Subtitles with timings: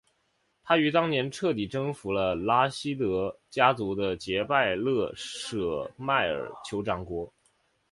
[0.63, 7.31] 他于当年彻底征服了拉希德家族的杰拜勒舍迈尔酋长国。